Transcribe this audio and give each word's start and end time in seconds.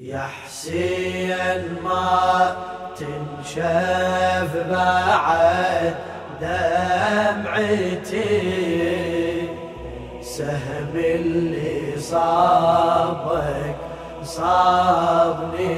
يا 0.00 0.26
حسين 0.46 1.76
ما 1.84 2.56
تنشف 2.98 4.52
بعد 4.70 5.94
دمعتي. 6.40 7.88
سهم 10.22 10.94
اللي 10.94 12.00
صابك 12.00 13.76
صابني 14.22 15.76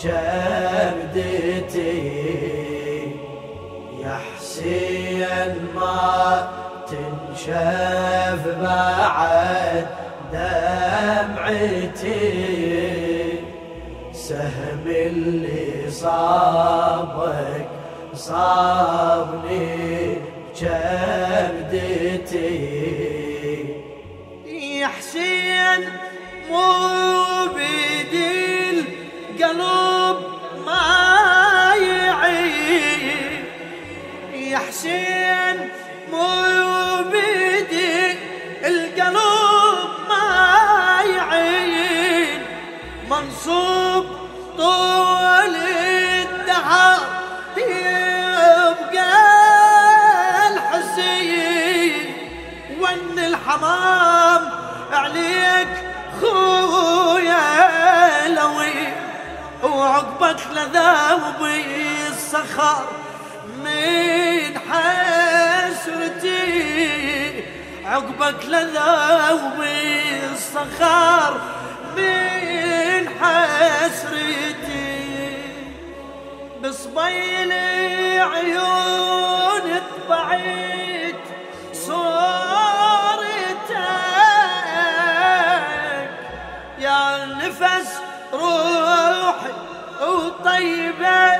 جبدتي. 0.00 1.52
يا 4.00 4.16
حسين 4.36 5.54
ما 5.74 6.48
تنشف 6.88 8.42
بعد 8.62 9.86
دمعتي. 10.32 12.12
سهم 14.32 14.84
اللي 14.86 15.90
صابك 15.90 17.66
صابني 18.14 20.16
جبدتي 20.56 22.58
يا 24.46 24.86
حسين 24.86 25.80
مو 26.50 26.68
بيدي 27.54 28.70
القلب 28.70 30.16
ما 30.66 31.74
يعين 31.76 33.44
يا 34.34 34.58
حسين 34.58 35.56
مو 36.12 36.26
بيدي 37.12 38.18
القلب 38.64 39.90
ما 40.08 40.26
يعين 41.16 42.40
منصوب 43.10 43.71
الحمام. 53.52 54.42
عليك 54.92 55.68
خويا 56.20 58.28
لوي 58.28 58.92
وعقبك 59.62 60.40
لذوب 60.52 61.40
الصخر. 62.10 62.84
من 63.64 64.58
حسرتي 64.70 66.42
عقبك 67.84 68.46
لذوب 68.46 69.64
الصخر. 70.32 71.40
من 71.96 73.08
حسرتي 73.20 74.92
بصبيل 76.64 77.52
عيون 78.18 79.80
طبعت 80.08 80.91
نفس 87.62 87.92
روحي 88.32 89.52
وطيبة 90.02 91.32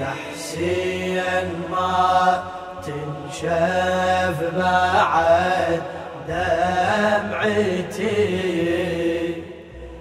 يا 0.00 0.12
حسين 0.22 1.48
ما 1.70 2.44
تنشف 2.86 4.38
بعد 4.56 5.82
دمعتي. 6.28 8.12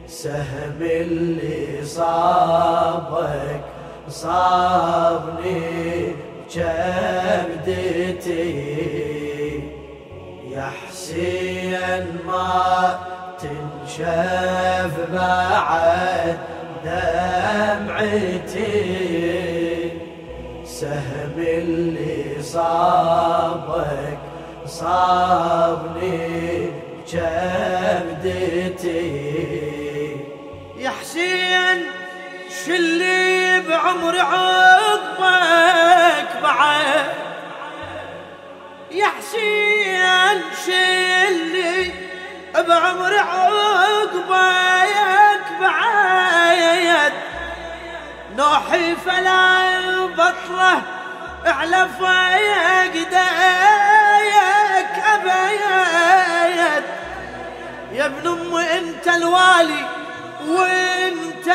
سهم 0.07 0.79
اللي 0.81 1.85
صابك 1.85 3.61
صابني 4.09 5.61
جبدتي. 6.51 8.01
يا 10.51 10.67
حسين 10.87 12.05
ما 12.27 13.10
تنشف 13.91 14.95
بعد 15.13 16.37
دمعتي. 16.83 18.61
سهم 20.65 21.35
اللي 21.37 22.43
صابك 22.43 24.17
صابني 24.65 26.31
جبدتي 27.07 28.61
يا 30.77 30.89
حسين 30.89 31.83
شلي 32.65 33.59
بعمر 33.69 34.19
عقبك 34.19 35.21
بعد. 36.43 37.09
يا 38.91 39.05
حسين 39.05 40.41
شلي 40.65 42.00
بعمر 42.55 43.17
عقبك 43.17 44.21
بعد 45.61 47.13
نوحي 48.37 48.95
فلا 48.95 49.71
بطله 50.07 50.81
على 51.45 51.87
دايك 53.11 54.93
أبيد. 55.13 56.83
يا 57.91 58.05
ابن 58.05 58.27
أم 58.27 58.55
أنت 58.55 59.07
الوالي 59.07 59.85
وأنت 60.47 61.47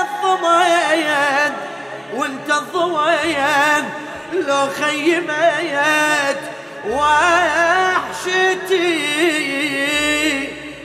الضميد. 0.00 1.52
وأنت 2.14 2.50
الضميد 2.50 3.84
لو 4.32 4.68
خيميت 4.80 6.40
وحشتي 6.88 8.48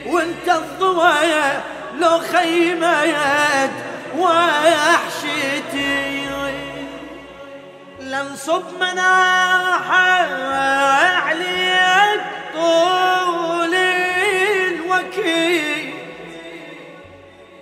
وانت 0.05 0.47
الضميد 0.47 1.59
لو 1.99 2.19
خيميت 2.19 3.71
وحشتي. 4.17 5.99
لنصب 8.09 8.63
مناحة 8.79 10.23
عليك 11.27 12.21
طول 12.53 13.75
الوكيل 14.65 15.93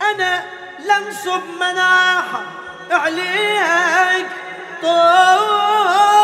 أنا 0.01 0.43
لنصب 0.79 1.41
مناحة 1.59 2.41
عليك 2.91 4.27
طول 4.81 6.16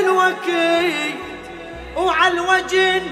الوكيل 0.00 1.14
وعلى 1.96 2.34
الوجن 2.34 3.02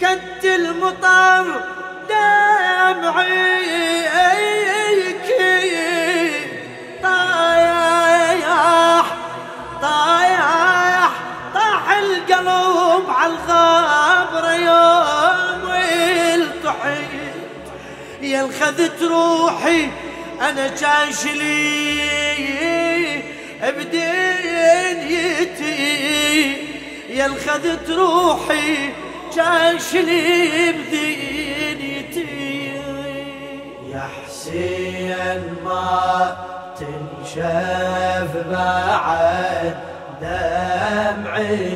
كد 0.00 0.44
المطر 0.44 1.60
طايح 7.02 9.06
طايح 9.82 11.10
طاح 11.54 11.90
القلب 13.18 15.68
يوم 18.22 18.50
روحي 19.02 19.90
أنا 20.40 20.68
جاشلي 20.68 21.94
بدنيتي 23.62 24.23
يا 27.14 27.26
الخذت 27.26 27.90
روحي 27.90 28.92
جاشلي 29.36 30.72
بدنيتي 30.72 32.24
يا 33.92 34.08
حسين 34.26 35.42
ما 35.64 36.36
تنشف 36.78 38.30
بعد 38.50 39.74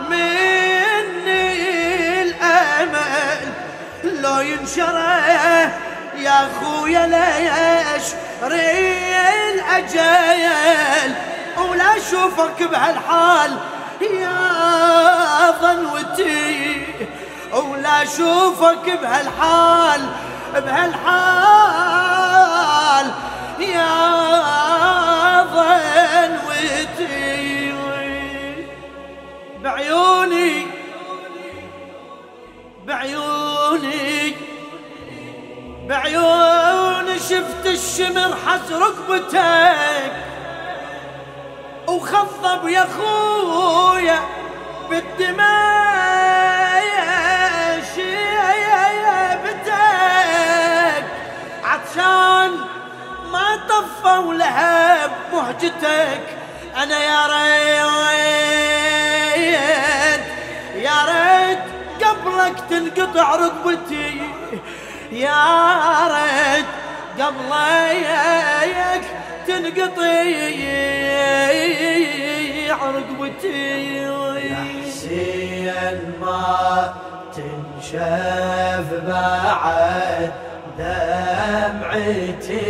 مني 0.09 1.51
الأمل. 2.21 3.41
لو 4.03 4.39
ينشره 4.39 5.17
يا 6.17 6.49
خويا 6.59 7.05
ليش 7.07 8.07
ريل 8.43 8.76
اجيل 9.77 11.11
ولا 11.69 11.97
أشوفك 11.97 12.63
بهالحال. 12.63 13.51
يا 14.01 15.51
ظنوتي 15.61 16.85
ولا 17.53 18.03
أشوفك 18.03 18.85
بهالحال 19.01 20.01
بهالحال. 20.53 21.87
يا 23.59 23.97
ظنوتي 25.55 27.17
بعيوني 29.63 30.67
بعيوني 32.85 34.35
بعيوني. 35.87 36.56
شفت 37.29 37.65
الشمر 37.65 38.35
حز 38.45 38.73
ركبتك 38.73 40.11
وخضب 41.87 42.67
يا 42.67 42.85
خويا 42.97 44.19
بالدماء 44.89 45.47
شيبتك 47.95 49.73
عطشان 51.63 52.51
ما 53.31 53.59
طفوا 53.69 54.33
لهب 54.33 55.11
مهجتك. 55.33 56.21
أنا 56.77 56.97
يا 57.03 57.27
ريت 59.27 60.23
يا 60.75 61.05
ريت 61.05 61.59
قبلك 62.03 62.55
تنقطع 62.69 63.35
ركبتي. 63.35 64.21
يا 65.11 66.07
ريت 66.07 66.65
قبلك 67.19 69.03
تنقطع 69.47 70.21
ركبتي 72.83 73.95
يا 73.97 74.55
حسين 74.85 75.99
ما 76.21 76.93
تنشف 77.35 78.87
بعد 79.07 80.31
دمعتي. 80.77 82.67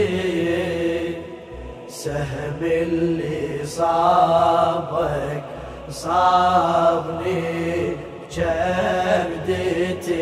سهم 1.89 2.59
اللي 2.61 3.65
صابك 3.65 5.43
صابني 5.89 7.41
جبدتي 8.31 10.17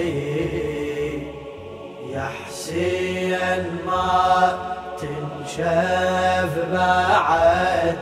ما 3.86 4.58
تنشف 5.00 6.54
بعد 6.72 7.96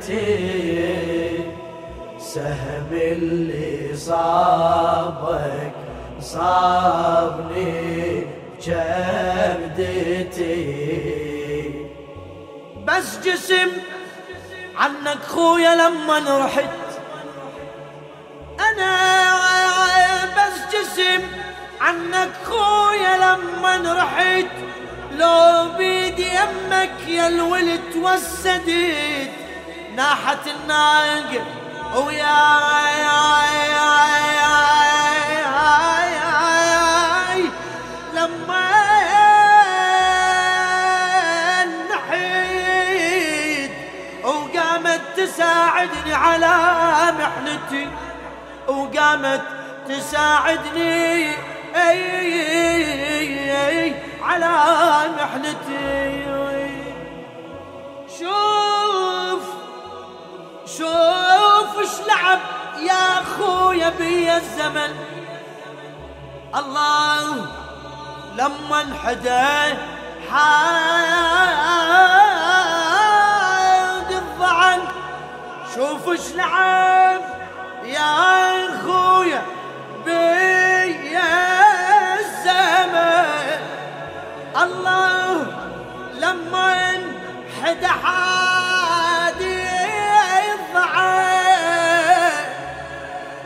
دمعتي. 0.00 0.30
سهم 2.18 2.90
اللي 2.92 3.96
صابك 3.96 5.72
صابني 6.20 7.80
جبدتي 9.80 10.54
بس 12.86 13.18
جسم 13.24 13.70
عنك 14.76 15.22
خويا 15.28 15.74
لما 15.74 16.44
رحت 16.44 16.89
عنك 21.90 22.30
خويا 22.44 23.16
لما 23.16 23.94
رحت 23.94 24.46
لو 25.18 25.68
بيدي 25.78 26.26
يمك 26.28 27.08
يا 27.08 27.26
الولد 27.28 27.80
توسدت. 27.92 29.30
ناحت 29.96 30.38
الناقة 30.46 31.44
ويا 31.96 32.60
لما 38.14 38.70
نحيت 41.90 43.70
وقامت 44.24 45.00
تساعدني 45.16 46.14
على 46.14 46.56
محنتي 47.18 47.88
وقامت 48.68 49.42
تساعدني 49.88 51.49
أي 51.88 53.94
على 54.22 54.54
محنتي. 55.18 56.24
شوف 58.18 59.44
شوف 60.66 61.78
إيش 61.78 61.94
لعب 62.08 62.38
يا 62.80 63.04
أخويا 63.22 63.88
بي 63.98 64.36
الزمن. 64.36 64.94
الله 66.56 67.46
لما 68.36 68.80
انحدى 68.80 69.76
حاد 70.30 70.90
الضعن. 74.12 74.80
شوف 75.74 76.08
إيش 76.08 76.26
لعب 76.34 77.20
يا 77.84 78.68
أخويا 78.68 79.42
بي 80.04 80.39
الله 84.56 85.46
لما 86.20 86.94
انحدى 86.94 87.86
حادي 87.86 89.60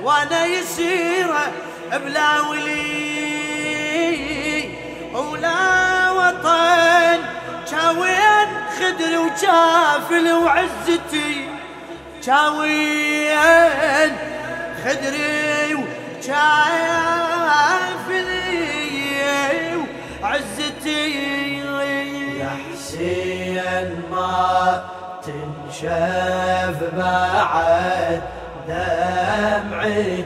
وأنا 0.03 0.47
يسيره 0.47 1.53
بلا 1.93 2.41
ولي 2.41 3.85
ولا 5.15 6.11
وطن 6.11 7.21
شاوين 7.71 8.49
خدري 8.79 9.17
وشافل 9.17 10.33
وعزتي. 10.33 11.49
شاوين 12.27 14.13
خدري 14.85 15.75
وشافلي 15.75 17.15
وعزتي 20.25 21.61
يا 22.41 22.53
حسين 22.73 23.89
ما 24.11 24.85
تنشف 25.23 26.79
بعد 26.97 28.23
دمعتي. 28.69 30.17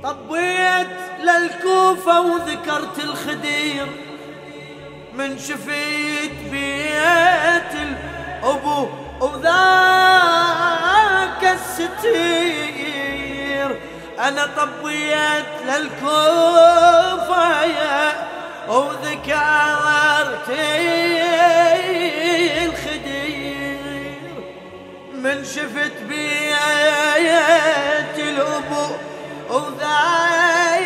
طبيت 0.03 0.88
للكوفة 1.24 2.22
وذكرت 2.22 3.00
الخدير 3.03 3.88
من 5.13 5.38
شفيت 5.38 6.31
بيت 6.51 7.74
الأبو 7.81 8.88
وذاك 9.22 9.87
أنا 14.27 14.46
طبيت 14.57 15.46
للكوفة 15.65 17.63
يا 17.63 18.13
وذكرت 18.67 20.50
الخدير 22.63 23.79
من 25.13 25.46
شفت 25.46 26.01
بيت 26.10 26.57
الأبو 28.17 28.86
وذاك 29.50 30.86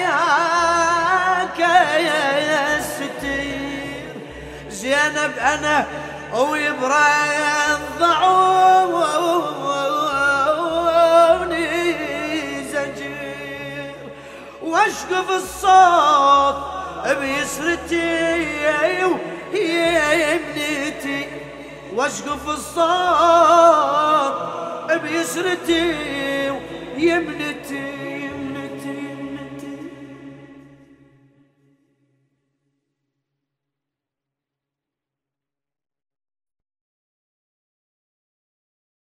يا 1.59 2.77
الستير 2.77 4.15
زينب 4.69 5.33
أنا 5.39 5.85
ويبرضعوني 6.33 7.21
واشقف 14.91 15.29
الصوت 15.31 16.55
بيسرتي 17.19 18.43
ابنتي 20.35 21.27
واشقف 21.95 22.49
الصوت 22.49 24.33
بيسرتي 25.01 25.93
ابنتي 26.97 28.00